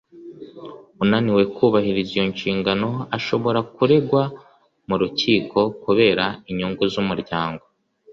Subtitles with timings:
[1.03, 4.23] unaniwe kubahiriza iyo nshingano ashobora kuregwa
[4.87, 7.63] mu rukiko ku bera inyungu z'umuryango